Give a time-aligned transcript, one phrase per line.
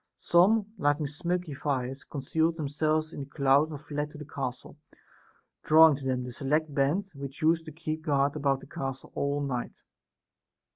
[0.17, 4.79] Some, lighting smoky fire, concealed themselves in the cloud and fled to the castle,
[5.61, 9.41] drawing to them the select band which used to keep guard about the castle all
[9.41, 9.83] night.